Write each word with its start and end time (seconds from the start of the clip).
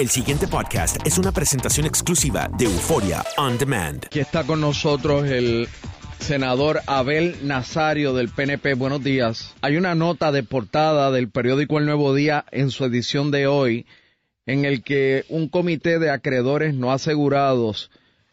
El 0.00 0.08
siguiente 0.08 0.48
podcast 0.48 0.96
es 1.06 1.18
una 1.18 1.30
presentación 1.30 1.84
exclusiva 1.84 2.48
de 2.56 2.64
Euforia 2.64 3.22
On 3.36 3.58
Demand. 3.58 4.06
Aquí 4.06 4.20
está 4.20 4.44
con 4.44 4.58
nosotros 4.58 5.26
el 5.26 5.68
senador 6.20 6.80
Abel 6.86 7.46
Nazario 7.46 8.14
del 8.14 8.30
PNP. 8.30 8.72
Buenos 8.72 9.04
días. 9.04 9.54
Hay 9.60 9.76
una 9.76 9.94
nota 9.94 10.32
de 10.32 10.42
portada 10.42 11.10
del 11.10 11.28
periódico 11.28 11.78
El 11.78 11.84
Nuevo 11.84 12.14
Día 12.14 12.46
en 12.50 12.70
su 12.70 12.86
edición 12.86 13.30
de 13.30 13.46
hoy 13.46 13.84
en 14.46 14.64
el 14.64 14.82
que 14.82 15.26
un 15.28 15.50
comité 15.50 15.98
de 15.98 16.08
acreedores 16.08 16.72
no 16.72 16.92
asegurados 16.92 17.90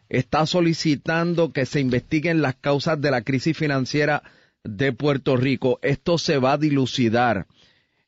está 0.08 0.46
solicitando 0.46 1.52
que 1.52 1.66
se 1.66 1.80
investiguen 1.80 2.40
las 2.40 2.54
causas 2.54 2.98
de 2.98 3.10
la 3.10 3.20
crisis 3.20 3.54
financiera 3.54 4.22
de 4.64 4.94
Puerto 4.94 5.36
Rico. 5.36 5.80
Esto 5.82 6.16
se 6.16 6.38
va 6.38 6.52
a 6.52 6.58
dilucidar 6.58 7.46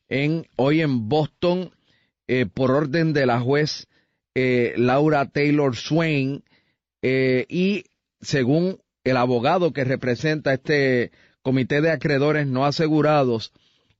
en 0.09 0.47
hoy 0.55 0.81
en 0.81 1.09
Boston 1.09 1.71
eh, 2.33 2.45
por 2.45 2.71
orden 2.71 3.11
de 3.11 3.25
la 3.25 3.41
juez 3.41 3.89
eh, 4.35 4.73
Laura 4.77 5.25
Taylor 5.25 5.75
Swain 5.75 6.45
eh, 7.01 7.45
y 7.49 7.83
según 8.21 8.79
el 9.03 9.17
abogado 9.17 9.73
que 9.73 9.83
representa 9.83 10.53
este 10.53 11.11
comité 11.41 11.81
de 11.81 11.91
acreedores 11.91 12.47
no 12.47 12.65
asegurados, 12.65 13.51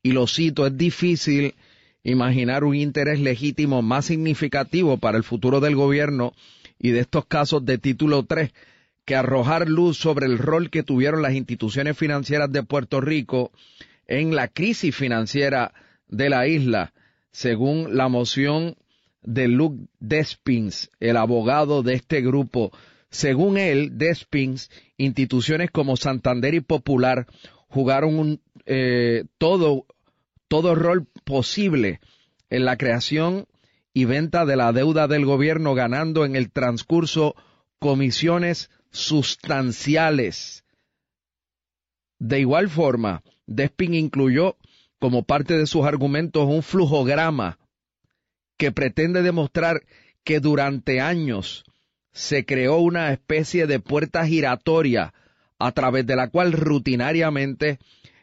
y 0.01 0.13
lo 0.13 0.28
cito, 0.28 0.66
es 0.66 0.78
difícil 0.78 1.55
imaginar 2.03 2.63
un 2.63 2.75
interés 2.75 3.19
legítimo 3.19 3.81
más 3.81 4.05
significativo 4.05 4.95
para 4.95 5.17
el 5.17 5.25
futuro 5.25 5.59
del 5.59 5.75
gobierno 5.75 6.31
y 6.79 6.91
de 6.91 7.01
estos 7.01 7.25
casos 7.25 7.66
de 7.66 7.79
título 7.79 8.23
3 8.23 8.53
que 9.03 9.17
arrojar 9.17 9.67
luz 9.67 9.97
sobre 9.97 10.28
el 10.28 10.38
rol 10.38 10.69
que 10.69 10.84
tuvieron 10.84 11.22
las 11.22 11.34
instituciones 11.34 11.97
financieras 11.97 12.50
de 12.50 12.63
Puerto 12.63 13.01
Rico 13.01 13.51
en 14.07 14.34
la 14.34 14.47
crisis 14.47 14.95
financiera 14.95 15.73
de 16.07 16.29
la 16.29 16.47
isla 16.47 16.94
según 17.31 17.95
la 17.95 18.07
moción 18.07 18.75
de 19.23 19.47
Luke 19.47 19.85
Despins, 19.99 20.89
el 20.99 21.17
abogado 21.17 21.83
de 21.83 21.93
este 21.93 22.21
grupo. 22.21 22.71
Según 23.09 23.57
él, 23.57 23.97
Despins, 23.97 24.69
instituciones 24.97 25.71
como 25.71 25.97
Santander 25.97 26.53
y 26.53 26.61
Popular 26.61 27.27
jugaron 27.67 28.19
un, 28.19 28.41
eh, 28.65 29.25
todo, 29.37 29.85
todo 30.47 30.75
rol 30.75 31.07
posible 31.23 31.99
en 32.49 32.65
la 32.65 32.77
creación 32.77 33.45
y 33.93 34.05
venta 34.05 34.45
de 34.45 34.55
la 34.55 34.71
deuda 34.71 35.07
del 35.07 35.25
gobierno, 35.25 35.73
ganando 35.73 36.25
en 36.25 36.35
el 36.35 36.51
transcurso 36.51 37.35
comisiones 37.79 38.69
sustanciales. 38.91 40.63
De 42.19 42.39
igual 42.39 42.69
forma, 42.69 43.23
Despin 43.47 43.93
incluyó 43.93 44.57
como 45.01 45.23
parte 45.23 45.57
de 45.57 45.66
sus 45.66 45.84
argumentos 45.84 46.45
un 46.47 46.62
flujograma 46.62 47.57
que 48.56 48.72
pretende 48.72 49.23
demostrar 49.23 49.81
que 50.23 50.39
durante 50.39 51.01
años 51.01 51.63
se 52.12 52.45
creó 52.45 52.78
una 52.78 53.11
especie 53.11 53.66
de 53.66 53.79
puerta 53.79 54.28
giratoria 54.28 55.11
a 55.57 55.72
través 55.72 56.06
de 56.06 56.16
la 56.16 56.29
cual 56.29 56.51
rutinariamente 56.53 57.79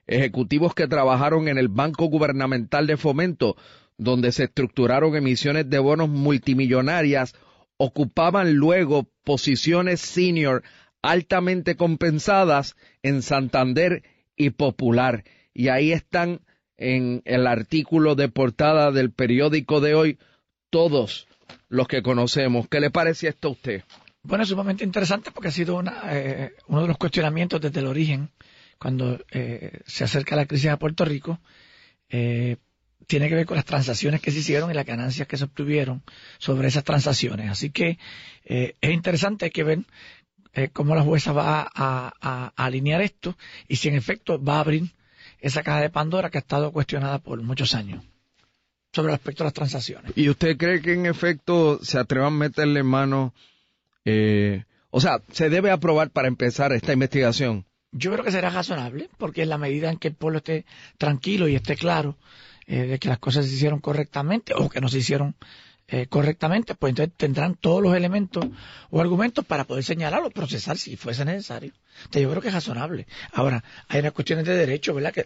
ejecutivos 0.06 0.72
que 0.72 0.87
trabajaron 0.87 1.49
en 1.49 1.59
el 1.59 1.67
Banco 1.67 2.05
Gubernamental 2.05 2.87
de 2.87 2.97
Fomento, 2.97 3.56
donde 3.97 4.31
se 4.31 4.44
estructuraron 4.44 5.17
emisiones 5.17 5.69
de 5.69 5.81
bonos 5.81 6.09
multimillonarias, 6.09 7.34
ocupaban 7.77 8.55
luego 8.55 9.11
posiciones 9.25 10.00
senior 10.00 10.62
altamente 11.03 11.75
compensadas 11.75 12.77
en 13.03 13.22
Santander 13.22 14.05
y 14.37 14.50
Popular. 14.50 15.25
Y 15.53 15.71
ahí 15.71 15.91
están 15.91 16.41
en 16.78 17.22
el 17.25 17.47
artículo 17.47 18.15
de 18.15 18.28
portada 18.28 18.93
del 18.93 19.11
periódico 19.11 19.81
de 19.81 19.94
hoy 19.94 20.19
todos 20.71 21.27
los 21.69 21.89
que 21.89 22.03
conocemos. 22.03 22.69
¿Qué 22.69 22.81
le 22.81 22.91
parece 22.91 23.28
esto 23.28 23.49
a 23.49 23.50
usted? 23.50 23.84
Bueno, 24.22 24.44
es 24.44 24.50
sumamente 24.50 24.84
interesante 24.84 25.31
porque 25.31 25.49
ha 25.49 25.53
sido 25.53 25.77
una, 25.77 26.03
eh, 26.11 26.53
uno 26.69 26.83
de 26.83 26.88
los 26.88 26.99
cuestionamientos 26.99 27.61
desde 27.61 27.81
el 27.81 27.87
origen, 27.87 28.31
cuando 28.78 29.19
eh, 29.31 29.81
se 29.87 30.05
acerca 30.05 30.37
la 30.37 30.47
crisis 30.47 30.71
a 30.71 30.78
Puerto 30.78 31.05
Rico, 31.05 31.41
eh, 32.09 32.56
tiene 33.06 33.28
que 33.28 33.34
ver 33.34 33.47
con 33.47 33.56
las 33.56 33.65
transacciones 33.65 34.21
que 34.21 34.31
se 34.31 34.41
hicieron 34.41 34.71
y 34.71 34.75
las 34.75 34.84
ganancias 34.84 35.27
que 35.27 35.37
se 35.37 35.44
obtuvieron 35.44 36.03
sobre 36.38 36.69
esas 36.69 36.84
transacciones. 36.84 37.50
Así 37.50 37.71
que 37.71 37.99
es 38.44 38.75
interesante 38.83 39.50
que 39.50 39.62
ven 39.62 39.87
cómo 40.75 40.94
la 40.94 41.03
jueza 41.03 41.33
va 41.33 41.71
a, 41.75 42.53
alinear 42.56 43.00
esto 43.00 43.34
y 43.67 43.77
si 43.77 43.88
en 43.88 43.94
efecto 43.94 44.43
va 44.43 44.56
a 44.56 44.61
abrir 44.61 44.93
esa 45.41 45.62
caja 45.62 45.81
de 45.81 45.91
Pandora 45.91 46.31
que 46.31 46.38
ha 46.38 46.41
estado 46.41 46.72
cuestionada 46.72 47.19
por 47.19 47.41
muchos 47.43 47.75
años 47.75 48.04
sobre 48.93 49.12
el 49.12 49.15
aspecto 49.15 49.44
de 49.44 49.49
las 49.49 49.54
transacciones. 49.54 50.12
¿Y 50.16 50.28
usted 50.28 50.56
cree 50.56 50.81
que 50.81 50.94
en 50.94 51.06
efecto 51.06 51.78
se 51.82 51.99
atrevan 51.99 52.34
a 52.34 52.37
meterle 52.37 52.82
mano, 52.82 53.34
eh, 54.04 54.65
o 54.91 55.00
sea, 55.00 55.21
se 55.31 55.50
debe 55.50 55.71
aprobar 55.71 56.10
para 56.10 56.28
empezar 56.28 56.72
esta 56.72 56.93
investigación? 56.93 57.65
Yo 57.93 58.12
creo 58.12 58.25
que 58.25 58.32
será 58.32 58.50
razonable, 58.50 59.09
porque 59.19 59.43
en 59.43 59.49
la 59.49 59.59
medida 59.59 59.91
en 59.91 59.99
que 59.99 60.09
el 60.09 60.15
pueblo 60.15 60.38
esté 60.38 60.66
tranquilo 60.99 61.49
y 61.49 61.55
esté 61.55 61.76
claro 61.76 62.16
eh, 62.66 62.87
de 62.87 62.99
que 62.99 63.09
las 63.09 63.19
cosas 63.19 63.47
se 63.47 63.55
hicieron 63.55 63.81
correctamente 63.81 64.53
o 64.55 64.69
que 64.69 64.81
no 64.81 64.88
se 64.88 64.99
hicieron 64.99 65.34
eh, 65.90 66.06
correctamente, 66.06 66.75
pues 66.75 66.90
entonces 66.90 67.14
tendrán 67.17 67.55
todos 67.55 67.82
los 67.82 67.96
elementos 67.96 68.44
o 68.90 69.00
argumentos 69.00 69.43
para 69.46 69.64
poder 69.64 69.82
señalarlo, 69.82 70.29
procesar 70.29 70.76
si 70.76 70.96
fuese 70.99 71.25
necesario. 71.25 71.73
Entonces 71.96 72.23
yo 72.23 72.31
creo 72.31 72.43
que 72.43 72.49
es 72.49 72.55
razonable. 72.55 73.06
Ahora, 73.32 73.64
hay 73.88 74.00
unas 74.00 74.12
cuestiones 74.12 74.44
de 74.44 74.55
derecho, 74.55 74.93
¿verdad? 74.93 75.14
Que, 75.14 75.25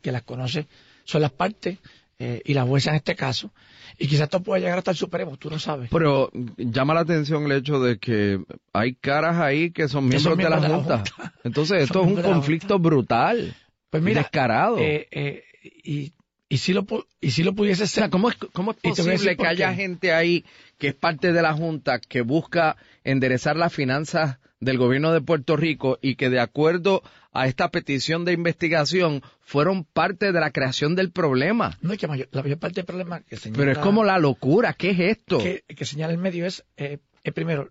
que, 0.00 0.12
las 0.12 0.22
conoce 0.22 0.68
son 1.02 1.22
las 1.22 1.32
partes 1.32 1.78
eh, 2.20 2.40
y 2.44 2.54
la 2.54 2.62
jueza 2.62 2.90
en 2.90 2.96
este 2.96 3.16
caso. 3.16 3.50
Y 3.98 4.06
quizás 4.06 4.26
esto 4.26 4.44
pueda 4.44 4.60
llegar 4.60 4.78
hasta 4.78 4.92
el 4.92 4.96
Supremo, 4.96 5.36
tú 5.38 5.50
no 5.50 5.58
sabes. 5.58 5.90
Pero 5.90 6.30
llama 6.56 6.94
la 6.94 7.00
atención 7.00 7.44
el 7.46 7.52
hecho 7.52 7.80
de 7.80 7.98
que 7.98 8.38
hay 8.72 8.94
caras 8.94 9.38
ahí 9.38 9.72
que 9.72 9.88
son 9.88 10.06
miembros, 10.06 10.38
de, 10.38 10.48
la 10.48 10.60
Junta. 10.60 11.02
Entonces 11.42 11.82
esto 11.82 12.02
es 12.02 12.06
un 12.06 12.22
conflicto 12.22 12.78
brutal, 12.78 13.56
pues 13.90 14.04
mira, 14.04 14.20
descarado. 14.20 14.76
Eh, 14.78 15.42
y 15.82 16.12
y 16.48 16.58
si 16.58 16.72
lo, 16.72 16.86
y 17.20 17.30
si 17.30 17.42
lo 17.42 17.54
pudiese 17.54 17.86
ser. 17.86 18.10
¿cómo 18.10 18.30
es, 18.30 18.36
cómo 18.52 18.72
es 18.72 18.76
posible 18.78 19.36
que 19.36 19.46
haya 19.46 19.74
gente 19.74 20.12
ahí 20.12 20.44
que 20.78 20.88
es 20.88 20.94
parte 20.94 21.32
de 21.32 21.42
la 21.42 21.52
Junta 21.52 21.98
que 21.98 22.20
busca 22.22 22.76
enderezar 23.04 23.56
las 23.56 23.72
finanzas 23.72 24.38
del 24.60 24.78
gobierno 24.78 25.12
de 25.12 25.20
Puerto 25.20 25.56
Rico 25.56 25.98
y 26.00 26.16
que 26.16 26.30
de 26.30 26.40
acuerdo 26.40 27.02
a 27.32 27.46
esta 27.46 27.70
petición 27.70 28.24
de 28.24 28.32
investigación 28.32 29.22
fueron 29.40 29.84
parte 29.84 30.32
de 30.32 30.40
la 30.40 30.50
creación 30.50 30.94
del 30.94 31.10
problema? 31.10 31.76
No, 31.82 31.92
es 31.92 31.98
que 31.98 32.06
la 32.06 32.42
mayor 32.42 32.58
parte 32.58 32.76
del 32.76 32.86
problema 32.86 33.20
que 33.20 33.36
señala, 33.36 33.58
Pero 33.58 33.72
es 33.72 33.78
como 33.78 34.04
la 34.04 34.18
locura, 34.18 34.72
¿qué 34.72 34.90
es 34.90 35.00
esto? 35.00 35.38
Que, 35.38 35.64
que 35.66 35.84
señala 35.84 36.12
el 36.12 36.18
medio 36.18 36.46
es, 36.46 36.64
eh, 36.76 36.98
primero, 37.34 37.70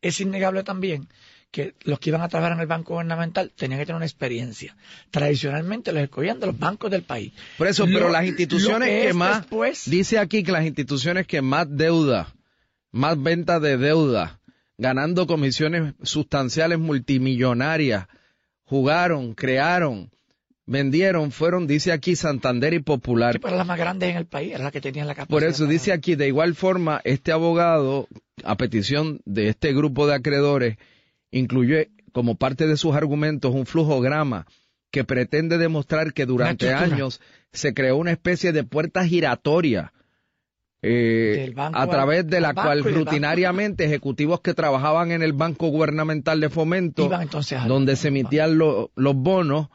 es 0.00 0.20
innegable 0.20 0.64
también 0.64 1.08
que 1.54 1.76
los 1.84 2.00
que 2.00 2.10
iban 2.10 2.20
a 2.20 2.28
trabajar 2.28 2.56
en 2.56 2.62
el 2.62 2.66
banco 2.66 2.94
gubernamental 2.94 3.52
tenían 3.54 3.78
que 3.78 3.86
tener 3.86 3.94
una 3.96 4.06
experiencia. 4.06 4.76
Tradicionalmente 5.12 5.92
los 5.92 6.02
escogían 6.02 6.40
de 6.40 6.46
los 6.46 6.58
bancos 6.58 6.90
del 6.90 7.04
país. 7.04 7.32
Por 7.56 7.68
eso, 7.68 7.84
pero 7.86 8.08
las 8.08 8.26
instituciones 8.26 9.06
que, 9.06 9.14
más, 9.14 9.46
dice 9.86 10.18
aquí 10.18 10.42
que 10.42 10.50
las 10.50 10.64
instituciones 10.64 11.28
que 11.28 11.42
más 11.42 11.68
deuda, 11.70 12.34
más 12.90 13.22
venta 13.22 13.60
de 13.60 13.76
deuda, 13.76 14.40
ganando 14.78 15.28
comisiones 15.28 15.94
sustanciales 16.02 16.80
multimillonarias, 16.80 18.08
jugaron, 18.64 19.34
crearon, 19.34 20.10
vendieron, 20.66 21.30
fueron, 21.30 21.68
dice 21.68 21.92
aquí, 21.92 22.16
Santander 22.16 22.74
y 22.74 22.80
Popular. 22.80 23.38
Sí, 23.40 23.48
las 23.48 23.64
más 23.64 23.78
grandes 23.78 24.10
en 24.10 24.16
el 24.16 24.26
país, 24.26 24.54
era 24.54 24.64
la 24.64 24.72
que 24.72 24.80
tenían 24.80 25.06
la 25.06 25.14
capacidad. 25.14 25.38
Por 25.38 25.44
eso 25.48 25.66
dice 25.66 25.92
aquí, 25.92 26.16
de 26.16 26.26
igual 26.26 26.56
forma, 26.56 27.00
este 27.04 27.30
abogado, 27.30 28.08
a 28.42 28.56
petición 28.56 29.20
de 29.24 29.50
este 29.50 29.72
grupo 29.72 30.08
de 30.08 30.14
acreedores, 30.14 30.78
incluye 31.34 31.90
como 32.12 32.36
parte 32.36 32.66
de 32.66 32.76
sus 32.76 32.94
argumentos 32.94 33.52
un 33.54 33.66
flujograma 33.66 34.46
que 34.90 35.04
pretende 35.04 35.58
demostrar 35.58 36.12
que 36.12 36.26
durante 36.26 36.72
años 36.72 37.20
se 37.52 37.74
creó 37.74 37.96
una 37.96 38.12
especie 38.12 38.52
de 38.52 38.62
puerta 38.62 39.04
giratoria 39.04 39.92
eh, 40.82 41.52
a 41.56 41.86
través 41.88 42.26
de 42.28 42.40
la 42.40 42.54
cual 42.54 42.84
rutinariamente 42.84 43.84
ejecutivos 43.84 44.40
que 44.42 44.54
trabajaban 44.54 45.10
en 45.10 45.22
el 45.22 45.32
Banco 45.32 45.68
Gubernamental 45.68 46.40
de 46.40 46.50
Fomento, 46.50 47.10
donde 47.66 47.96
se 47.96 48.08
emitían 48.08 48.58
los 48.58 48.90
bonos, 48.94 49.68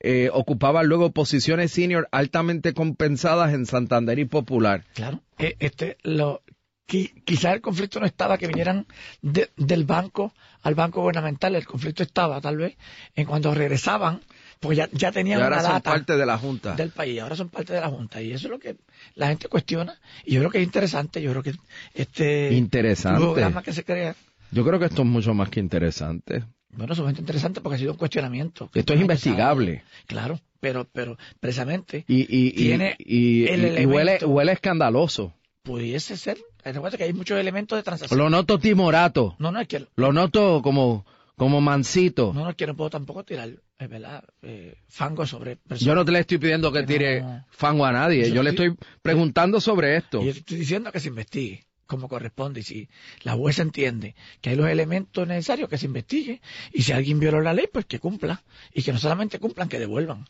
eh, 0.00 0.30
ocupaban 0.32 0.86
luego 0.86 1.10
posiciones 1.10 1.72
senior 1.72 2.08
altamente 2.12 2.72
compensadas 2.74 3.52
en 3.52 3.66
Santander 3.66 4.18
y 4.18 4.24
Popular. 4.24 4.84
Claro, 4.94 5.20
eh, 5.38 5.56
este, 5.58 5.98
lo, 6.02 6.42
quizás 6.86 7.54
el 7.54 7.60
conflicto 7.60 7.98
no 7.98 8.06
estaba 8.06 8.38
que 8.38 8.46
vinieran 8.46 8.86
del 9.22 9.84
banco 9.84 10.32
al 10.66 10.74
banco 10.74 11.00
gubernamental, 11.00 11.54
el 11.54 11.64
conflicto 11.64 12.02
estaba 12.02 12.40
tal 12.40 12.56
vez 12.56 12.76
en 13.14 13.24
cuando 13.24 13.54
regresaban, 13.54 14.20
porque 14.58 14.78
ya, 14.78 14.88
ya 14.90 15.12
tenían 15.12 15.40
ahora 15.40 15.60
una 15.60 15.70
son 15.74 15.80
parte 15.82 16.16
de 16.16 16.26
la 16.26 16.38
Junta. 16.38 16.74
del 16.74 16.90
país, 16.90 17.20
ahora 17.20 17.36
son 17.36 17.50
parte 17.50 17.72
de 17.72 17.80
la 17.80 17.88
Junta, 17.88 18.20
y 18.20 18.32
eso 18.32 18.48
es 18.48 18.50
lo 18.50 18.58
que 18.58 18.74
la 19.14 19.28
gente 19.28 19.46
cuestiona, 19.46 19.96
y 20.24 20.34
yo 20.34 20.40
creo 20.40 20.50
que 20.50 20.58
es 20.58 20.64
interesante, 20.64 21.22
yo 21.22 21.30
creo 21.30 21.44
que 21.44 21.54
este 21.94 22.52
interesante. 22.52 23.20
programa 23.20 23.62
que 23.62 23.72
se 23.72 23.84
crea. 23.84 24.16
Yo 24.50 24.64
creo 24.64 24.80
que 24.80 24.86
esto 24.86 25.02
es 25.02 25.08
mucho 25.08 25.34
más 25.34 25.50
que 25.50 25.60
interesante. 25.60 26.42
Bueno, 26.70 26.94
es 26.94 26.96
sumamente 26.96 27.20
interesante 27.20 27.60
porque 27.60 27.76
ha 27.76 27.78
sido 27.78 27.92
un 27.92 27.98
cuestionamiento. 27.98 28.68
Esto 28.74 28.92
es 28.92 29.00
investigable. 29.00 29.84
Claro, 30.08 30.40
pero, 30.58 30.84
pero 30.92 31.16
precisamente 31.38 32.04
y, 32.08 32.26
y, 32.28 32.50
tiene 32.50 32.96
y, 32.98 33.86
huele, 33.86 34.18
huele 34.24 34.50
escandaloso. 34.50 35.32
Pudiese 35.66 36.16
ser 36.16 36.38
Recuerda 36.72 36.98
que 36.98 37.04
hay 37.04 37.12
muchos 37.12 37.38
elementos 37.38 37.78
de 37.78 37.82
transacción. 37.82 38.18
Lo 38.18 38.30
noto 38.30 38.58
timorato. 38.58 39.36
No, 39.38 39.52
no, 39.52 39.60
es 39.60 39.68
que... 39.68 39.86
Lo 39.94 40.12
noto 40.12 40.62
como, 40.62 41.06
como 41.36 41.60
mansito. 41.60 42.32
No, 42.34 42.44
no, 42.44 42.50
es 42.50 42.56
que 42.56 42.66
no 42.66 42.74
puedo 42.74 42.90
tampoco 42.90 43.24
tirar, 43.24 43.50
eh, 43.78 43.86
¿verdad? 43.86 44.24
Eh, 44.42 44.74
fango 44.88 45.26
sobre 45.26 45.56
personas. 45.56 45.86
Yo 45.86 45.94
no 45.94 46.04
te 46.04 46.12
le 46.12 46.20
estoy 46.20 46.38
pidiendo 46.38 46.72
que 46.72 46.82
tire 46.82 47.24
fango 47.50 47.84
a 47.84 47.92
nadie. 47.92 48.32
Yo, 48.32 48.42
le 48.42 48.50
estoy 48.50 48.74
preguntando 49.00 49.60
sobre 49.60 49.96
esto. 49.96 50.22
Y 50.22 50.30
estoy 50.30 50.58
diciendo 50.58 50.90
que 50.90 50.98
se 50.98 51.08
investigue 51.08 51.66
como 51.86 52.08
corresponde. 52.08 52.60
Y 52.60 52.62
si 52.64 52.88
la 53.22 53.34
jueza 53.34 53.62
entiende 53.62 54.16
que 54.40 54.50
hay 54.50 54.56
los 54.56 54.68
elementos 54.68 55.26
necesarios, 55.28 55.68
que 55.68 55.78
se 55.78 55.86
investigue. 55.86 56.40
Y 56.72 56.82
si 56.82 56.92
alguien 56.92 57.20
violó 57.20 57.40
la 57.40 57.54
ley, 57.54 57.68
pues 57.72 57.86
que 57.86 58.00
cumpla. 58.00 58.42
Y 58.72 58.82
que 58.82 58.92
no 58.92 58.98
solamente 58.98 59.38
cumplan, 59.38 59.68
que 59.68 59.78
devuelvan. 59.78 60.26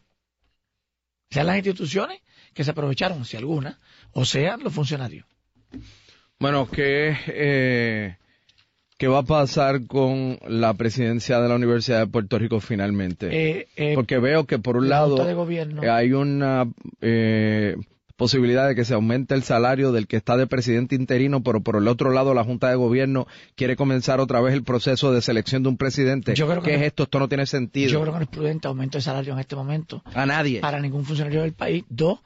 Sean 1.31 1.47
las 1.47 1.57
instituciones 1.57 2.21
que 2.55 2.65
se 2.65 2.71
aprovecharon, 2.71 3.25
si 3.25 3.37
alguna, 3.37 3.79
o 4.13 4.25
sean 4.25 4.63
los 4.63 4.73
funcionarios. 4.73 5.27
Bueno, 6.39 6.69
¿qué, 6.71 7.17
eh, 7.29 8.17
¿qué 8.97 9.09
va 9.09 9.19
a 9.19 9.23
pasar 9.25 9.87
con 9.87 10.39
la 10.49 10.75
presidencia 10.75 11.41
de 11.41 11.49
la 11.49 11.55
Universidad 11.55 12.01
de 12.01 12.07
Puerto 12.07 12.39
Rico 12.39 12.61
finalmente? 12.61 13.29
Eh, 13.31 13.69
eh, 13.77 13.95
Porque 13.95 14.19
veo 14.19 14.45
que 14.45 14.59
por 14.59 14.77
un 14.77 14.89
lado 14.89 15.23
hay 15.91 16.13
una 16.13 16.67
posibilidad 18.17 18.67
de 18.67 18.75
que 18.75 18.85
se 18.85 18.95
aumente 18.95 19.35
el 19.35 19.43
salario 19.43 19.93
del 19.93 20.07
que 20.07 20.17
está 20.17 20.37
de 20.37 20.47
presidente 20.47 20.95
interino, 20.95 21.43
pero 21.43 21.61
por 21.61 21.77
el 21.77 21.87
otro 21.89 22.11
lado 22.11 22.35
la 22.35 22.45
Junta 22.45 22.69
de 22.69 22.77
Gobierno 22.77 23.27
quiere 23.55 23.77
comenzar 23.77 24.21
otra 24.21 24.41
vez 24.41 24.55
el 24.55 24.65
proceso 24.65 25.13
de 25.13 25.23
selección 25.23 25.63
de 25.63 25.69
un 25.69 25.77
presidente. 25.77 26.35
Yo 26.35 26.49
creo 26.49 26.63
que 26.63 26.71
¿Qué 26.71 26.77
es 26.77 26.83
esto? 26.83 27.05
Esto 27.05 27.19
no 27.19 27.29
tiene 27.29 27.47
sentido. 27.47 27.91
Yo 27.91 28.01
creo 28.01 28.13
que 28.13 28.19
no 28.19 28.25
es 28.25 28.31
prudente 28.31 28.69
aumento 28.69 28.99
de 28.99 29.03
salario 29.03 29.33
en 29.35 29.39
este 29.39 29.55
momento. 29.55 30.03
A 30.15 30.27
nadie. 30.27 30.61
Para 30.61 30.81
ningún 30.81 31.05
funcionario 31.05 31.43
del 31.43 31.53
país. 31.53 31.85
Dos, 31.89 32.21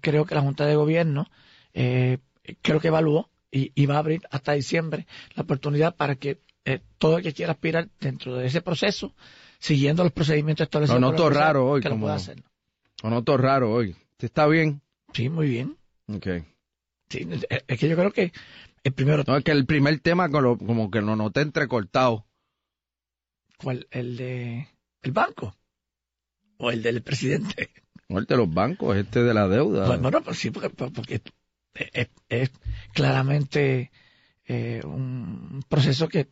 creo 0.00 0.24
que 0.24 0.34
la 0.34 0.40
Junta 0.40 0.66
de 0.66 0.76
Gobierno 0.76 1.28
creo 1.72 2.80
que 2.80 2.88
evaluó 2.88 3.28
y, 3.50 3.86
va 3.86 3.96
a 3.96 3.98
abrir 3.98 4.22
hasta 4.30 4.52
diciembre 4.52 5.06
la 5.34 5.44
oportunidad 5.44 5.94
para 5.94 6.16
que 6.16 6.40
eh, 6.64 6.80
todo 6.98 7.18
el 7.18 7.22
que 7.22 7.32
quiera 7.32 7.52
aspirar 7.52 7.88
dentro 8.00 8.34
de 8.36 8.46
ese 8.46 8.62
proceso, 8.62 9.14
siguiendo 9.58 10.02
los 10.02 10.12
procedimientos 10.12 10.64
establecidos. 10.64 11.00
Lo 11.00 11.10
noto 11.10 11.30
raro 11.30 11.68
hoy. 11.68 11.80
Que 11.80 11.90
como... 11.90 12.08
lo 12.08 12.12
hacer. 12.14 12.42
Lo 13.02 13.10
noto 13.10 13.36
raro 13.36 13.72
hoy. 13.72 13.94
¿Está 14.18 14.46
bien? 14.46 14.80
Sí, 15.14 15.28
muy 15.28 15.48
bien. 15.48 15.78
Ok. 16.08 16.26
Sí, 17.08 17.26
es 17.68 17.78
que 17.78 17.88
yo 17.88 17.96
creo 17.96 18.12
que 18.12 18.32
el 18.82 18.92
primero... 18.92 19.24
No, 19.26 19.36
es 19.36 19.44
que 19.44 19.52
el 19.52 19.64
primer 19.64 19.98
tema 20.00 20.28
como, 20.28 20.58
como 20.58 20.90
que 20.90 21.00
lo 21.00 21.16
noté 21.16 21.40
entrecortado. 21.40 22.26
¿Cuál? 23.56 23.86
¿El 23.90 24.16
de 24.16 24.68
el 25.02 25.12
banco? 25.12 25.56
¿O 26.58 26.70
el 26.70 26.82
del 26.82 27.02
presidente? 27.02 27.70
O 28.08 28.18
el 28.18 28.26
de 28.26 28.36
los 28.36 28.52
bancos, 28.52 28.96
este 28.96 29.22
de 29.22 29.32
la 29.32 29.48
deuda. 29.48 29.86
Bueno, 29.86 30.10
no, 30.10 30.22
pues 30.22 30.38
sí, 30.38 30.50
porque, 30.50 30.70
porque 30.70 31.22
es, 32.28 32.50
claramente 32.92 33.92
eh, 34.46 34.80
un 34.84 35.62
proceso 35.68 36.08
que... 36.08 36.28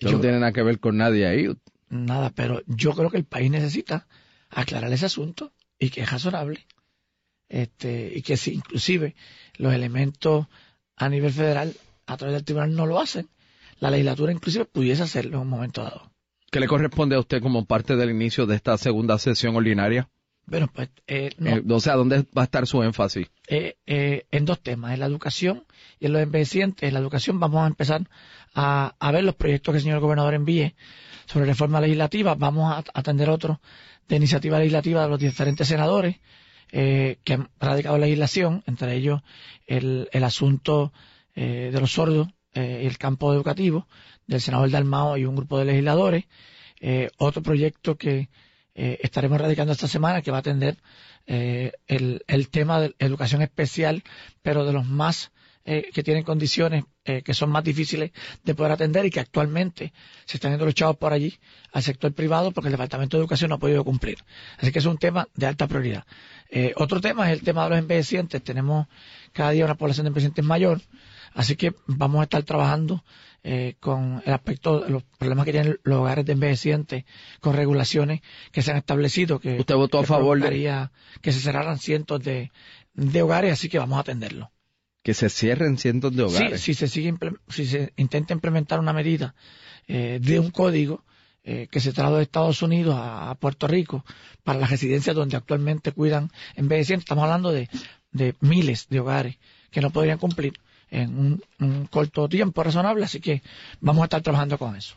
No 0.00 0.20
tiene 0.20 0.40
nada 0.40 0.52
que 0.52 0.62
ver 0.62 0.80
con 0.80 0.96
nadie 0.96 1.26
ahí. 1.26 1.48
Nada, 1.88 2.30
pero 2.30 2.62
yo 2.66 2.92
creo 2.92 3.10
que 3.10 3.18
el 3.18 3.24
país 3.24 3.50
necesita 3.50 4.08
aclarar 4.50 4.92
ese 4.92 5.06
asunto 5.06 5.52
y 5.78 5.90
que 5.90 6.02
es 6.02 6.10
razonable. 6.10 6.66
Este, 7.52 8.10
y 8.16 8.22
que 8.22 8.38
si 8.38 8.54
inclusive 8.54 9.14
los 9.58 9.74
elementos 9.74 10.46
a 10.96 11.10
nivel 11.10 11.30
federal 11.30 11.74
a 12.06 12.16
través 12.16 12.34
del 12.34 12.44
tribunal 12.44 12.74
no 12.74 12.86
lo 12.86 12.98
hacen, 12.98 13.28
la 13.78 13.90
legislatura 13.90 14.32
inclusive 14.32 14.64
pudiese 14.64 15.02
hacerlo 15.02 15.36
en 15.36 15.42
un 15.42 15.48
momento 15.48 15.82
dado. 15.82 16.10
¿Qué 16.50 16.60
le 16.60 16.66
corresponde 16.66 17.14
a 17.14 17.20
usted 17.20 17.42
como 17.42 17.66
parte 17.66 17.94
del 17.94 18.08
inicio 18.08 18.46
de 18.46 18.56
esta 18.56 18.78
segunda 18.78 19.18
sesión 19.18 19.54
ordinaria? 19.54 20.08
Bueno, 20.46 20.68
pues, 20.72 20.88
eh, 21.06 21.30
eh, 21.44 21.62
o 21.68 21.80
sea, 21.80 21.96
¿dónde 21.96 22.24
va 22.36 22.42
a 22.42 22.44
estar 22.44 22.66
su 22.66 22.82
énfasis? 22.82 23.28
Eh, 23.48 23.76
en 24.30 24.44
dos 24.46 24.62
temas, 24.62 24.94
en 24.94 25.00
la 25.00 25.06
educación 25.06 25.66
y 26.00 26.06
en 26.06 26.14
los 26.14 26.22
envejecientes. 26.22 26.88
En 26.88 26.94
la 26.94 27.00
educación 27.00 27.38
vamos 27.38 27.64
a 27.64 27.66
empezar 27.66 28.08
a, 28.54 28.94
ver 29.12 29.24
los 29.24 29.34
proyectos 29.34 29.72
que 29.72 29.76
el 29.76 29.82
señor 29.82 30.00
gobernador 30.00 30.32
envíe 30.32 30.74
sobre 31.26 31.44
reforma 31.44 31.82
legislativa. 31.82 32.34
Vamos 32.34 32.72
a 32.72 32.82
atender 32.98 33.28
otros 33.28 33.58
de 34.08 34.16
iniciativa 34.16 34.58
legislativa 34.58 35.02
de 35.02 35.08
los 35.10 35.20
diferentes 35.20 35.68
senadores 35.68 36.16
que 36.72 37.32
han 37.34 37.50
radicado 37.60 37.98
legislación, 37.98 38.64
entre 38.66 38.94
ellos 38.94 39.20
el, 39.66 40.08
el 40.10 40.24
asunto 40.24 40.92
de 41.34 41.78
los 41.78 41.92
sordos 41.92 42.28
y 42.54 42.60
el 42.86 42.96
campo 42.96 43.32
educativo 43.32 43.86
del 44.26 44.40
senador 44.40 44.70
Dalmao 44.70 45.18
y 45.18 45.26
un 45.26 45.36
grupo 45.36 45.58
de 45.58 45.66
legisladores. 45.66 46.24
otro 47.18 47.42
proyecto 47.42 47.96
que 47.96 48.28
eh, 48.74 48.98
estaremos 49.02 49.38
radicando 49.38 49.72
esta 49.72 49.88
semana 49.88 50.22
que 50.22 50.30
va 50.30 50.38
a 50.38 50.40
atender 50.40 50.78
eh, 51.26 51.72
el, 51.86 52.24
el, 52.26 52.48
tema 52.48 52.80
de 52.80 52.94
educación 52.98 53.42
especial, 53.42 54.02
pero 54.40 54.64
de 54.64 54.72
los 54.72 54.86
más 54.86 55.30
eh, 55.64 55.90
que 55.92 56.02
tienen 56.02 56.22
condiciones 56.22 56.84
que 57.04 57.34
son 57.34 57.50
más 57.50 57.64
difíciles 57.64 58.12
de 58.44 58.54
poder 58.54 58.70
atender 58.70 59.04
y 59.04 59.10
que 59.10 59.18
actualmente 59.18 59.92
se 60.24 60.36
están 60.36 60.52
yendo 60.52 60.66
los 60.66 60.74
chavos 60.74 60.96
por 60.98 61.12
allí 61.12 61.36
al 61.72 61.82
sector 61.82 62.12
privado 62.12 62.52
porque 62.52 62.68
el 62.68 62.72
Departamento 62.74 63.16
de 63.16 63.22
Educación 63.22 63.48
no 63.48 63.56
ha 63.56 63.58
podido 63.58 63.82
cumplir. 63.82 64.18
Así 64.58 64.70
que 64.70 64.78
es 64.78 64.86
un 64.86 64.98
tema 64.98 65.26
de 65.34 65.46
alta 65.46 65.66
prioridad. 65.66 66.04
otro 66.76 67.00
tema 67.00 67.26
es 67.26 67.36
el 67.36 67.44
tema 67.44 67.64
de 67.64 67.70
los 67.70 67.78
envejecientes. 67.80 68.40
Tenemos 68.44 68.86
cada 69.32 69.50
día 69.50 69.64
una 69.64 69.74
población 69.74 70.04
de 70.04 70.08
envejecientes 70.10 70.44
mayor, 70.44 70.80
así 71.34 71.56
que 71.56 71.74
vamos 71.86 72.20
a 72.20 72.22
estar 72.22 72.44
trabajando 72.44 73.02
eh, 73.44 73.74
con 73.80 74.22
el 74.24 74.32
aspecto 74.32 74.82
de 74.82 74.90
los 74.90 75.02
problemas 75.18 75.44
que 75.44 75.50
tienen 75.50 75.80
los 75.82 75.98
hogares 75.98 76.24
de 76.24 76.32
envejecientes, 76.34 77.04
con 77.40 77.56
regulaciones 77.56 78.20
que 78.52 78.62
se 78.62 78.70
han 78.70 78.76
establecido. 78.76 79.40
Que, 79.40 79.58
¿Usted 79.58 79.74
votó 79.74 79.98
a 79.98 80.04
favor 80.04 80.40
de 80.40 80.88
que 81.20 81.32
se 81.32 81.40
cerraran 81.40 81.80
cientos 81.80 82.22
de, 82.22 82.52
de 82.94 83.22
hogares, 83.22 83.52
así 83.52 83.68
que 83.68 83.80
vamos 83.80 83.98
a 83.98 84.02
atenderlo. 84.02 84.51
Que 85.02 85.14
se 85.14 85.28
cierren 85.28 85.78
cientos 85.78 86.14
de 86.14 86.22
hogares. 86.22 86.60
Sí, 86.60 86.74
si 86.74 86.78
se 86.78 86.88
sigue, 86.88 87.14
si 87.48 87.66
se 87.66 87.92
intenta 87.96 88.34
implementar 88.34 88.78
una 88.78 88.92
medida 88.92 89.34
eh, 89.88 90.18
de 90.22 90.38
un 90.38 90.50
código 90.50 91.04
eh, 91.44 91.66
que 91.70 91.80
se 91.80 91.92
trajo 91.92 92.16
de 92.16 92.22
Estados 92.22 92.62
Unidos 92.62 92.94
a, 92.96 93.34
Puerto 93.34 93.66
Rico 93.66 94.04
para 94.44 94.60
las 94.60 94.70
residencias 94.70 95.16
donde 95.16 95.36
actualmente 95.36 95.90
cuidan 95.90 96.30
en 96.54 96.68
vez 96.68 96.80
de 96.80 96.84
100, 96.84 97.00
estamos 97.00 97.24
hablando 97.24 97.50
de, 97.50 97.68
de 98.12 98.36
miles 98.40 98.88
de 98.88 99.00
hogares 99.00 99.38
que 99.72 99.80
no 99.80 99.90
podrían 99.90 100.18
cumplir 100.18 100.52
en 100.92 101.40
un, 101.58 101.86
corto 101.86 102.28
tiempo 102.28 102.62
razonable, 102.62 103.04
así 103.04 103.18
que 103.18 103.42
vamos 103.80 104.02
a 104.02 104.04
estar 104.04 104.22
trabajando 104.22 104.58
con 104.58 104.76
eso. 104.76 104.96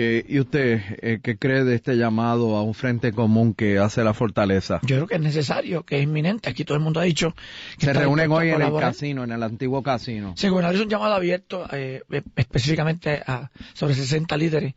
Eh, 0.00 0.24
¿Y 0.28 0.38
usted 0.38 0.80
eh, 1.02 1.18
qué 1.20 1.36
cree 1.36 1.64
de 1.64 1.74
este 1.74 1.96
llamado 1.96 2.56
a 2.56 2.62
un 2.62 2.72
frente 2.72 3.12
común 3.12 3.52
que 3.52 3.80
hace 3.80 4.04
la 4.04 4.14
fortaleza? 4.14 4.78
Yo 4.82 4.94
creo 4.94 5.06
que 5.08 5.16
es 5.16 5.20
necesario, 5.20 5.84
que 5.84 5.96
es 5.96 6.04
inminente. 6.04 6.48
Aquí 6.48 6.64
todo 6.64 6.76
el 6.76 6.84
mundo 6.84 7.00
ha 7.00 7.02
dicho 7.02 7.34
que 7.78 7.86
se 7.86 7.92
reúnen 7.92 8.30
hoy 8.30 8.50
en 8.50 8.62
el 8.62 8.78
casino, 8.78 9.24
en 9.24 9.32
el 9.32 9.42
antiguo 9.42 9.82
casino. 9.82 10.34
Sí, 10.36 10.48
bueno, 10.50 10.70
es 10.70 10.80
un 10.80 10.88
llamado 10.88 11.14
abierto 11.14 11.66
eh, 11.72 12.02
específicamente 12.36 13.24
a 13.26 13.50
sobre 13.72 13.94
60 13.94 14.36
líderes, 14.36 14.74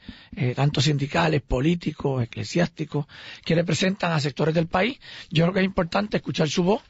tanto 0.55 0.81
sindicales, 0.81 1.43
políticos, 1.43 2.23
eclesiásticos, 2.23 3.05
que 3.45 3.53
representan 3.53 4.13
a 4.13 4.19
sectores 4.19 4.55
del 4.55 4.65
país. 4.65 4.99
Yo 5.29 5.43
creo 5.43 5.53
que 5.53 5.59
es 5.59 5.65
importante 5.65 6.17
escuchar 6.17 6.49
su 6.49 6.63
voz 6.63 6.81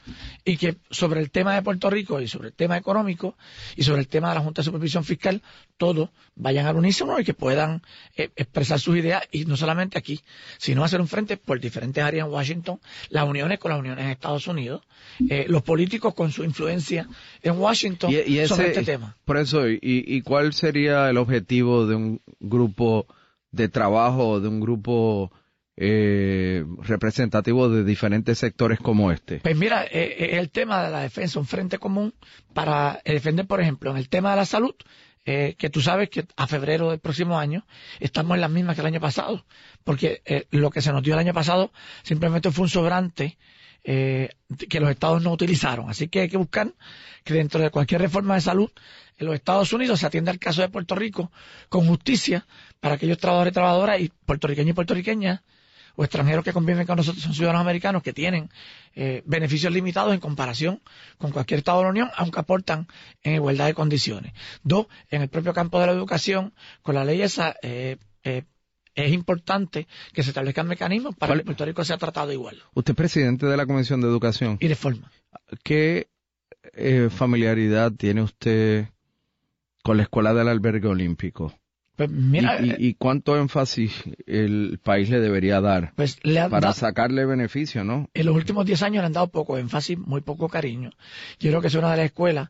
y 0.45 0.55
que 0.55 0.77
sobre 0.89 1.19
el 1.19 1.31
tema 1.31 1.55
de 1.55 1.63
Puerto 1.63 1.89
Rico 1.89 2.21
y 2.21 2.29
sobre 2.29 2.47
el 2.47 2.53
tema 2.53 2.77
económico 2.77 3.35
y 3.75 3.83
sobre 3.83 3.99
el 3.99 4.07
tema 4.07 4.29
de 4.29 4.35
la 4.35 4.41
Junta 4.41 4.61
de 4.61 4.67
Supervisión 4.67 5.03
Fiscal, 5.03 5.41
todos 5.75 6.11
vayan 6.35 6.65
al 6.65 6.77
unísono 6.77 7.19
y 7.19 7.25
que 7.25 7.33
puedan 7.33 7.80
eh, 8.15 8.29
expresar 8.35 8.79
sus 8.79 8.97
ideas 8.97 9.23
y 9.31 9.45
no 9.45 9.57
solamente 9.57 9.97
aquí, 9.97 10.21
sino 10.57 10.83
hacer 10.83 11.01
un 11.01 11.07
frente 11.07 11.37
por 11.37 11.59
diferentes 11.59 12.03
áreas 12.03 12.27
en 12.27 12.33
Washington, 12.33 12.79
las 13.09 13.27
uniones 13.27 13.59
con 13.59 13.71
las 13.71 13.79
uniones 13.79 14.05
en 14.05 14.11
Estados 14.11 14.47
Unidos, 14.47 14.81
eh, 15.29 15.45
los 15.47 15.63
políticos 15.63 16.13
con 16.13 16.31
su 16.31 16.43
influencia 16.43 17.07
en 17.41 17.57
Washington 17.57 18.11
sobre 18.47 18.67
este 18.69 18.83
tema. 18.83 19.15
Por 19.25 19.37
eso, 19.37 19.67
y, 19.69 20.21
cuál 20.21 20.53
sería 20.53 21.09
el 21.09 21.17
objetivo 21.17 21.85
de 21.85 21.95
un 21.95 22.21
grupo 22.39 23.07
de 23.51 23.69
trabajo, 23.69 24.39
de 24.39 24.47
un 24.47 24.59
grupo 24.59 25.31
eh, 25.77 26.63
representativo 26.79 27.69
de 27.69 27.83
diferentes 27.83 28.37
sectores 28.37 28.79
como 28.79 29.11
este? 29.11 29.39
Pues 29.39 29.57
mira, 29.57 29.83
el 29.83 30.49
tema 30.49 30.83
de 30.83 30.91
la 30.91 30.99
defensa, 31.01 31.39
un 31.39 31.47
frente 31.47 31.77
común 31.77 32.13
para 32.53 33.01
defender, 33.05 33.47
por 33.47 33.61
ejemplo, 33.61 33.91
en 33.91 33.97
el 33.97 34.09
tema 34.09 34.31
de 34.31 34.37
la 34.37 34.45
salud, 34.45 34.75
eh, 35.25 35.55
que 35.57 35.69
tú 35.69 35.81
sabes 35.81 36.09
que 36.09 36.25
a 36.35 36.47
febrero 36.47 36.89
del 36.89 36.99
próximo 36.99 37.37
año 37.37 37.65
estamos 37.99 38.35
en 38.35 38.41
las 38.41 38.49
mismas 38.49 38.75
que 38.75 38.81
el 38.81 38.87
año 38.87 38.99
pasado, 38.99 39.45
porque 39.83 40.21
eh, 40.25 40.47
lo 40.51 40.71
que 40.71 40.81
se 40.81 40.91
nos 40.91 41.03
dio 41.03 41.13
el 41.13 41.19
año 41.19 41.33
pasado 41.33 41.71
simplemente 42.01 42.51
fue 42.51 42.63
un 42.63 42.69
sobrante 42.69 43.37
eh, 43.83 44.29
que 44.69 44.79
los 44.79 44.89
estados 44.89 45.21
no 45.21 45.31
utilizaron. 45.31 45.89
Así 45.89 46.07
que 46.07 46.21
hay 46.21 46.29
que 46.29 46.37
buscar 46.37 46.73
que 47.23 47.33
dentro 47.33 47.61
de 47.61 47.69
cualquier 47.69 48.01
reforma 48.01 48.35
de 48.35 48.41
salud 48.41 48.71
en 49.17 49.27
los 49.27 49.35
Estados 49.35 49.71
Unidos 49.73 49.99
se 49.99 50.07
atienda 50.07 50.31
el 50.31 50.39
caso 50.39 50.61
de 50.61 50.69
Puerto 50.69 50.95
Rico 50.95 51.31
con 51.69 51.87
justicia 51.87 52.47
para 52.79 52.95
aquellos 52.95 53.17
trabajadores 53.19 53.51
y 53.51 53.53
trabajadoras 53.53 54.01
y 54.01 54.11
puertorriqueños 54.25 54.71
y 54.71 54.73
puertorriqueñas 54.73 55.41
o 55.95 56.03
extranjeros 56.03 56.43
que 56.43 56.53
conviven 56.53 56.85
con 56.85 56.97
nosotros 56.97 57.23
son 57.23 57.33
ciudadanos 57.33 57.61
americanos 57.61 58.03
que 58.03 58.13
tienen 58.13 58.49
eh, 58.95 59.23
beneficios 59.25 59.71
limitados 59.73 60.13
en 60.13 60.19
comparación 60.19 60.81
con 61.17 61.31
cualquier 61.31 61.59
Estado 61.59 61.79
de 61.79 61.83
la 61.85 61.89
Unión, 61.89 62.09
aunque 62.15 62.39
aportan 62.39 62.87
en 63.23 63.35
igualdad 63.35 63.67
de 63.67 63.73
condiciones. 63.73 64.33
Dos, 64.63 64.87
en 65.09 65.21
el 65.21 65.29
propio 65.29 65.53
campo 65.53 65.79
de 65.79 65.87
la 65.87 65.93
educación, 65.93 66.53
con 66.81 66.95
la 66.95 67.05
ley 67.05 67.21
esa, 67.21 67.55
eh, 67.61 67.97
eh, 68.23 68.43
es 68.95 69.11
importante 69.11 69.87
que 70.13 70.23
se 70.23 70.29
establezcan 70.29 70.67
mecanismos 70.67 71.15
para 71.15 71.35
que 71.35 71.43
Puerto 71.43 71.65
Rico 71.65 71.85
sea 71.85 71.97
tratado 71.97 72.31
igual. 72.31 72.61
Usted 72.73 72.91
es 72.91 72.97
presidente 72.97 73.45
de 73.45 73.57
la 73.57 73.65
Comisión 73.65 74.01
de 74.01 74.07
Educación. 74.07 74.57
Y 74.59 74.67
de 74.67 74.75
forma. 74.75 75.11
¿Qué 75.63 76.09
familiaridad 77.09 77.91
tiene 77.93 78.21
usted 78.21 78.87
con 79.83 79.97
la 79.97 80.03
Escuela 80.03 80.33
del 80.33 80.49
Albergue 80.49 80.87
Olímpico? 80.87 81.53
Pues 82.07 82.19
mira, 82.19 82.57
eh, 82.57 82.75
¿Y, 82.79 82.95
cuánto 82.95 83.37
énfasis 83.37 83.91
el 84.25 84.79
país 84.81 85.09
le 85.09 85.19
debería 85.19 85.61
dar 85.61 85.93
pues 85.95 86.17
le 86.23 86.49
para 86.49 86.73
sacarle 86.73 87.25
beneficio, 87.25 87.83
no? 87.83 88.09
En 88.13 88.25
los 88.25 88.35
últimos 88.35 88.65
10 88.65 88.81
años 88.81 89.01
le 89.01 89.05
han 89.05 89.13
dado 89.13 89.27
poco 89.27 89.57
énfasis, 89.57 89.99
muy 89.99 90.21
poco 90.21 90.49
cariño. 90.49 90.89
Yo 91.39 91.51
creo 91.51 91.61
que 91.61 91.67
es 91.67 91.75
una 91.75 91.91
de 91.91 91.97
las 91.97 92.05
escuelas 92.07 92.49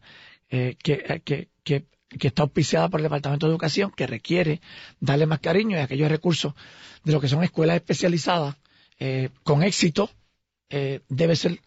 eh, 0.49 0.77
que, 0.81 1.21
que, 1.25 1.49
que, 1.63 1.85
que, 2.17 2.27
está 2.27 2.43
auspiciada 2.43 2.87
por 2.87 3.01
el 3.01 3.03
Departamento 3.03 3.45
de 3.45 3.51
Educación, 3.51 3.91
que 3.91 4.07
requiere 4.07 4.61
darle 5.01 5.25
más 5.25 5.39
cariño 5.39 5.77
y 5.77 5.81
aquellos 5.81 6.09
recursos 6.09 6.53
de 7.03 7.11
lo 7.11 7.19
que 7.19 7.27
son 7.27 7.43
escuelas 7.43 7.75
especializadas 7.75 8.55
eh, 8.99 9.29
con 9.43 9.63
éxito 9.63 10.09
debe 11.09 11.35
ser 11.35 11.59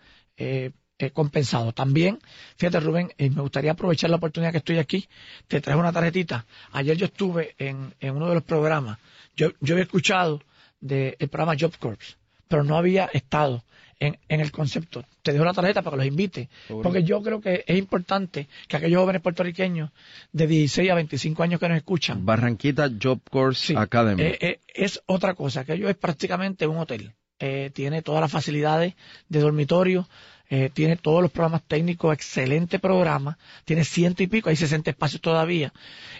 compensado. 1.12 1.72
También, 1.72 2.18
fíjate 2.56 2.80
Rubén, 2.80 3.12
y 3.18 3.30
me 3.30 3.42
gustaría 3.42 3.72
aprovechar 3.72 4.10
la 4.10 4.16
oportunidad 4.16 4.52
que 4.52 4.58
estoy 4.58 4.78
aquí, 4.78 5.08
te 5.48 5.60
traigo 5.60 5.80
una 5.80 5.92
tarjetita. 5.92 6.46
Ayer 6.72 6.96
yo 6.96 7.06
estuve 7.06 7.54
en, 7.58 7.94
uno 8.02 8.28
de 8.28 8.34
los 8.34 8.44
programas, 8.44 8.98
yo, 9.36 9.50
yo 9.60 9.74
había 9.74 9.84
escuchado 9.84 10.40
del 10.80 11.16
programa 11.30 11.56
Job 11.58 11.76
Corps, 11.78 12.16
pero 12.48 12.62
no 12.62 12.76
había 12.76 13.06
estado 13.06 13.64
en, 13.98 14.18
en, 14.28 14.40
el 14.40 14.52
concepto. 14.52 15.04
Te 15.22 15.32
dejo 15.32 15.44
la 15.44 15.52
tarjeta 15.52 15.82
para 15.82 15.94
que 15.94 15.98
los 15.98 16.06
invite, 16.06 16.48
porque 16.82 17.02
yo 17.02 17.22
creo 17.22 17.40
que 17.40 17.64
es 17.66 17.78
importante 17.78 18.48
que 18.68 18.76
aquellos 18.76 19.00
jóvenes 19.00 19.22
puertorriqueños 19.22 19.90
de 20.32 20.46
16 20.46 20.90
a 20.90 20.94
25 20.94 21.42
años 21.42 21.60
que 21.60 21.68
nos 21.68 21.76
escuchan. 21.78 22.24
Barranquita 22.24 22.90
Job 23.00 23.20
Corps 23.30 23.72
Academy. 23.76 24.22
Eh, 24.22 24.38
eh, 24.40 24.60
es 24.68 25.02
otra 25.06 25.34
cosa, 25.34 25.60
aquello 25.60 25.88
es 25.88 25.96
prácticamente 25.96 26.66
un 26.66 26.78
hotel. 26.78 27.14
Eh, 27.40 27.70
tiene 27.74 28.02
todas 28.02 28.20
las 28.20 28.30
facilidades 28.30 28.94
de 29.28 29.40
dormitorio, 29.40 30.08
eh, 30.50 30.70
tiene 30.72 30.96
todos 30.96 31.22
los 31.22 31.30
programas 31.30 31.62
técnicos, 31.66 32.12
excelente 32.12 32.78
programa, 32.78 33.38
tiene 33.64 33.84
ciento 33.84 34.22
y 34.22 34.26
pico, 34.26 34.50
hay 34.50 34.56
60 34.56 34.90
espacios 34.90 35.20
todavía. 35.20 35.72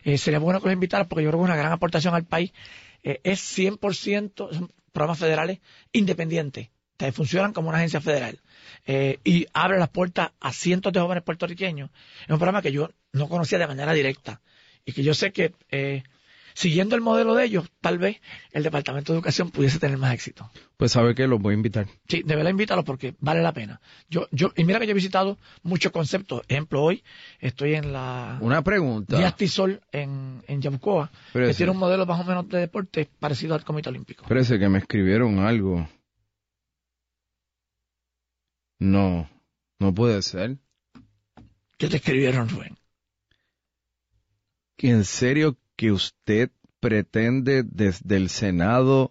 Eh, 0.02 0.18
sería 0.18 0.38
bueno 0.38 0.60
que 0.60 0.66
los 0.66 0.74
invitaran 0.74 1.08
porque 1.08 1.24
yo 1.24 1.30
creo 1.30 1.40
que 1.40 1.44
es 1.44 1.50
una 1.50 1.56
gran 1.56 1.72
aportación 1.72 2.14
al 2.14 2.24
país. 2.24 2.52
Eh, 3.02 3.20
es 3.22 3.40
100% 3.58 4.52
son 4.52 4.72
programas 4.92 5.18
federales 5.18 5.58
independientes, 5.92 6.70
funcionan 7.12 7.52
como 7.52 7.68
una 7.68 7.78
agencia 7.78 8.00
federal. 8.00 8.40
y 9.24 9.46
abre 9.52 9.78
las 9.78 9.88
puertas 9.88 10.30
a 10.40 10.52
cientos 10.52 10.92
de 10.92 11.00
jóvenes 11.00 11.24
puertorriqueños. 11.24 11.90
Es 12.22 12.30
un 12.30 12.38
programa 12.38 12.62
que 12.62 12.72
yo 12.72 12.90
no 13.12 13.28
conocía 13.28 13.58
de 13.58 13.66
manera 13.66 13.92
directa 13.92 14.40
y 14.84 14.92
que 14.92 15.02
yo 15.02 15.14
sé 15.14 15.32
que 15.32 15.52
siguiendo 16.54 16.94
el 16.94 17.02
modelo 17.02 17.34
de 17.34 17.44
ellos, 17.44 17.70
tal 17.80 17.98
vez 17.98 18.20
el 18.52 18.62
Departamento 18.62 19.12
de 19.12 19.18
Educación 19.18 19.50
pudiese 19.50 19.78
tener 19.78 19.98
más 19.98 20.14
éxito. 20.14 20.50
Pues 20.76 20.92
sabe 20.92 21.14
que 21.14 21.26
los 21.26 21.40
voy 21.40 21.52
a 21.52 21.56
invitar. 21.56 21.86
Sí, 22.08 22.22
de 22.22 22.36
verdad 22.36 22.84
porque 22.84 23.14
vale 23.20 23.42
la 23.42 23.52
pena. 23.52 23.80
Yo, 24.08 24.28
yo, 24.30 24.52
y 24.56 24.64
mira 24.64 24.80
que 24.80 24.86
yo 24.86 24.92
he 24.92 24.94
visitado 24.94 25.38
muchos 25.62 25.92
conceptos. 25.92 26.42
Ejemplo, 26.48 26.82
hoy 26.82 27.02
estoy 27.40 27.74
en 27.74 27.92
la... 27.92 28.38
Una 28.40 28.62
pregunta. 28.62 29.20
Yastisol 29.20 29.80
en, 29.92 30.42
en 30.46 30.62
Yabucoa, 30.62 31.10
que 31.32 31.54
tiene 31.54 31.72
un 31.72 31.78
modelo 31.78 32.06
más 32.06 32.20
o 32.20 32.24
menos 32.24 32.48
de 32.48 32.60
deporte 32.60 33.08
parecido 33.18 33.54
al 33.54 33.64
Comité 33.64 33.90
Olímpico. 33.90 34.24
Parece 34.26 34.58
que 34.58 34.68
me 34.68 34.78
escribieron 34.78 35.38
algo. 35.40 35.88
No, 38.78 39.28
no 39.78 39.94
puede 39.94 40.22
ser. 40.22 40.58
¿Qué 41.76 41.88
te 41.88 41.96
escribieron, 41.96 42.48
Rubén? 42.48 42.76
En 44.78 45.04
serio 45.04 45.56
que 45.76 45.92
usted 45.92 46.50
pretende 46.80 47.62
desde 47.62 48.16
el 48.16 48.28
Senado 48.28 49.10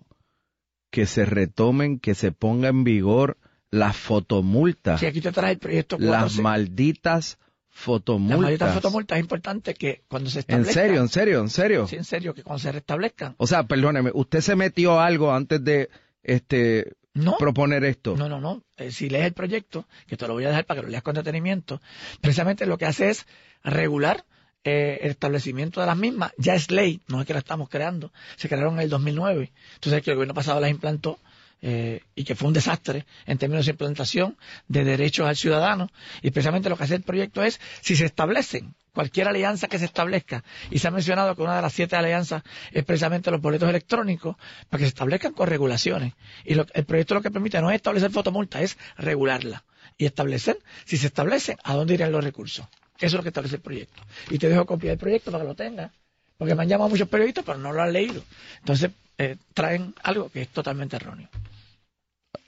que 0.92 1.08
se 1.08 1.26
retomen, 1.26 2.00
que 2.00 2.14
se 2.14 2.32
ponga 2.32 2.70
en 2.70 2.84
vigor 2.84 3.38
las 3.72 3.98
fotomultas. 3.98 5.00
Sí, 5.00 5.08
aquí 5.08 5.22
te 5.22 5.32
trae 5.32 5.54
el 5.54 5.58
proyecto 5.58 5.98
Las 6.00 6.38
malditas 6.38 7.40
fotomultas. 7.70 8.38
Las 8.38 8.46
malditas 8.46 8.74
fotomultas 8.76 9.18
es 9.18 9.24
importante 9.24 9.74
que 9.74 10.04
cuando 10.08 10.30
se 10.30 10.42
establezcan. 10.42 10.70
¿En 10.70 10.74
serio, 10.74 11.02
en 11.02 11.10
serio, 11.10 11.40
en 11.40 11.50
serio? 11.50 11.88
Sí, 11.88 11.96
en 11.96 12.04
serio, 12.04 12.36
que 12.36 12.44
cuando 12.44 12.60
se 12.60 12.72
restablezcan. 12.72 13.34
O 13.38 13.48
sea, 13.48 13.64
perdóneme, 13.64 14.12
¿usted 14.14 14.42
se 14.42 14.56
metió 14.56 15.00
algo 15.00 15.34
antes 15.34 15.64
de 15.64 15.90
este 16.22 16.94
proponer 17.40 17.84
esto? 17.84 18.16
No, 18.16 18.30
no, 18.30 18.40
no. 18.40 18.64
Eh, 18.78 18.92
si 18.92 19.10
lees 19.10 19.26
el 19.26 19.34
proyecto, 19.34 19.88
que 20.06 20.16
te 20.16 20.28
lo 20.28 20.34
voy 20.34 20.46
a 20.46 20.50
dejar 20.50 20.66
para 20.66 20.82
que 20.82 20.86
lo 20.86 20.92
leas 20.92 21.04
con 21.04 21.16
detenimiento, 21.16 21.82
precisamente 22.22 22.68
lo 22.68 22.78
que 22.78 22.86
hace 22.86 23.10
es 23.10 23.26
regular 23.64 24.26
eh, 24.64 25.00
el 25.02 25.12
establecimiento 25.12 25.82
de 25.82 25.88
las 25.88 25.98
mismas 25.98 26.32
ya 26.38 26.56
es 26.56 26.72
ley, 26.72 27.02
no 27.08 27.20
es 27.20 27.28
que 27.28 27.34
la 27.34 27.40
estamos 27.40 27.70
creando, 27.70 28.12
se 28.38 28.48
crearon 28.48 28.76
en 28.76 28.82
el 28.82 28.90
2009. 28.90 29.52
Entonces, 29.76 30.02
que 30.02 30.12
el 30.12 30.16
gobierno 30.16 30.34
pasado 30.34 30.60
las 30.60 30.70
implantó 30.70 31.20
eh, 31.62 32.02
y 32.16 32.24
que 32.26 32.36
fue 32.36 32.50
un 32.50 32.54
desastre 32.54 33.06
en 33.26 33.38
términos 33.38 33.66
de 33.66 33.72
implantación 33.72 34.38
de 34.68 34.84
derechos 34.84 35.28
al 35.28 35.38
ciudadano. 35.38 35.90
Y 36.22 36.32
precisamente 36.32 36.70
lo 36.70 36.78
que 36.78 36.84
hace 36.84 36.96
el 36.96 37.04
proyecto 37.04 37.44
es, 37.44 37.60
si 37.82 37.96
se 37.96 38.06
establecen 38.06 38.74
cualquier 38.94 39.28
alianza 39.28 39.68
que 39.68 39.80
se 39.80 39.86
establezca, 39.86 40.44
y 40.70 40.80
se 40.80 40.88
ha 40.88 40.92
mencionado 40.92 41.36
que 41.36 41.42
una 41.42 41.56
de 41.56 41.62
las 41.62 41.74
siete 41.74 41.96
alianzas 41.96 42.44
es 42.72 42.84
precisamente 42.86 43.32
los 43.32 43.42
boletos 43.42 43.70
electrónicos, 43.70 44.36
para 44.70 44.80
que 44.80 44.86
se 44.86 44.90
establezcan 44.90 45.34
con 45.34 45.48
regulaciones. 45.48 46.14
Y 46.46 46.54
el 46.54 46.86
proyecto 46.86 47.16
lo 47.16 47.22
que 47.22 47.32
permite 47.32 47.60
no 47.62 47.72
es 47.72 47.78
establecer 47.78 48.12
fotomulta, 48.12 48.62
es 48.62 48.78
regularla. 48.98 49.64
Y 49.98 50.06
establecer, 50.06 50.60
si 50.86 50.98
se 50.98 51.08
establece, 51.08 51.58
a 51.64 51.76
dónde 51.76 51.94
irían 51.96 52.12
los 52.12 52.24
recursos. 52.24 52.68
Eso 52.98 53.08
es 53.08 53.14
lo 53.14 53.24
que 53.24 53.30
establece 53.30 53.56
el 53.56 53.62
proyecto. 53.62 54.02
Y 54.30 54.38
te 54.38 54.50
dejo 54.50 54.66
copia 54.66 54.92
del 54.92 55.00
proyecto 55.00 55.32
para 55.32 55.44
que 55.44 55.48
lo 55.48 55.56
tengas. 55.56 55.92
Porque 56.38 56.56
me 56.56 56.64
han 56.64 56.70
llamado 56.70 56.90
muchos 56.90 57.08
periodistas, 57.08 57.44
pero 57.46 57.58
no 57.58 57.72
lo 57.72 57.82
han 57.82 57.94
leído. 57.94 58.24
Entonces, 58.60 58.92
eh, 59.18 59.38
traen 59.54 59.94
algo 60.04 60.30
que 60.30 60.42
es 60.42 60.50
totalmente 60.50 60.96
erróneo. 60.96 61.30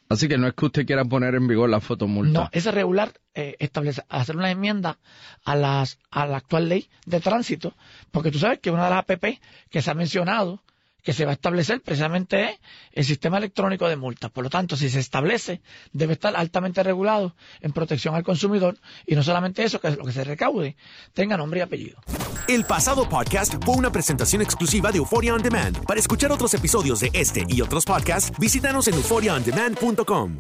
Así 0.07 0.27
que 0.27 0.37
no 0.37 0.47
es 0.47 0.53
que 0.53 0.65
usted 0.65 0.85
quiera 0.85 1.03
poner 1.03 1.35
en 1.35 1.47
vigor 1.47 1.69
la 1.69 1.79
fotomulta. 1.79 2.39
No, 2.39 2.49
es 2.51 2.65
regular 2.65 3.13
eh, 3.33 3.55
establece, 3.59 4.03
hacer 4.07 4.37
una 4.37 4.51
enmienda 4.51 4.99
a, 5.43 5.55
las, 5.55 5.97
a 6.11 6.27
la 6.27 6.37
actual 6.37 6.69
ley 6.69 6.87
de 7.05 7.19
tránsito, 7.19 7.73
porque 8.11 8.31
tú 8.31 8.37
sabes 8.37 8.59
que 8.59 8.69
una 8.69 8.85
de 8.85 8.91
las 8.91 8.99
APP 8.99 9.39
que 9.69 9.81
se 9.81 9.91
ha 9.91 9.95
mencionado 9.95 10.61
que 11.05 11.13
se 11.13 11.23
va 11.23 11.31
a 11.31 11.33
establecer 11.35 11.81
precisamente 11.81 12.49
es 12.49 12.57
el 12.93 13.05
sistema 13.05 13.37
electrónico 13.37 13.87
de 13.87 13.95
multas. 13.95 14.31
Por 14.31 14.43
lo 14.43 14.49
tanto, 14.49 14.75
si 14.75 14.89
se 14.89 14.99
establece, 14.99 15.61
debe 15.93 16.13
estar 16.13 16.35
altamente 16.35 16.81
regulado 16.81 17.35
en 17.61 17.71
protección 17.71 18.15
al 18.15 18.23
consumidor 18.23 18.77
y 19.05 19.15
no 19.15 19.21
solamente 19.21 19.63
eso, 19.63 19.79
que 19.79 19.91
lo 19.91 20.03
que 20.03 20.11
se 20.11 20.23
recaude 20.23 20.75
tenga 21.13 21.37
nombre 21.37 21.59
y 21.59 21.61
apellido. 21.63 22.01
El 22.47 22.65
pasado 22.65 23.07
podcast 23.07 23.53
fue 23.63 23.75
una 23.75 23.91
presentación 23.91 24.41
exclusiva 24.41 24.91
de 24.91 24.97
Euphoria 24.97 25.35
On 25.35 25.43
Demand. 25.43 25.85
Para 25.85 25.99
escuchar 25.99 26.31
otros 26.31 26.53
episodios 26.55 26.99
de 26.99 27.11
este 27.13 27.45
y 27.47 27.61
otros 27.61 27.85
podcasts, 27.85 28.35
visítanos 28.39 28.87
en 28.87 28.95
euphoriaondemand.com. 28.95 30.39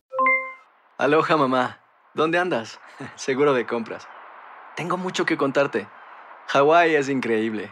Aloha 0.97 1.37
mamá, 1.37 1.79
¿dónde 2.15 2.39
andas? 2.39 2.79
Seguro 3.15 3.53
de 3.53 3.67
compras. 3.67 4.07
Tengo 4.75 4.97
mucho 4.97 5.25
que 5.25 5.37
contarte. 5.37 5.87
Hawái 6.47 6.95
es 6.95 7.07
increíble. 7.07 7.71